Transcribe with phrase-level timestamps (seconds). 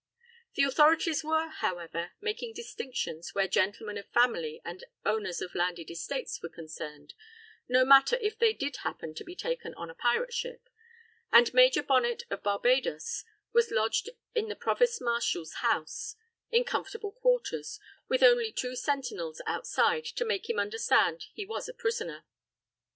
[0.55, 6.41] The authorities were, however, making distinctions where gentlemen of family and owners of landed estates
[6.41, 7.13] were concerned,
[7.69, 10.69] no matter if they did happen to be taken on a pirate ship,
[11.31, 16.15] and Major Bonnet of Barbadoes was lodged in the provost marshal's house,
[16.49, 21.75] in comfortable quarters, with only two sentinels outside to make him understand he was a
[21.75, 22.25] prisoner.